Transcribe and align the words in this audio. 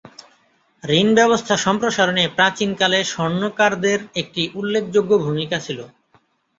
ঋণ 0.83 1.07
ব্যবস্থা 1.17 1.53
সম্প্রসারণে 1.65 2.23
প্রাচীনকালে 2.37 2.99
স্বর্ণকারদের 3.05 3.99
একটি 4.21 4.41
উল্লেখযোগ্য 4.59 5.11
ভূমিকা 5.25 5.57
ছিল। 5.65 5.79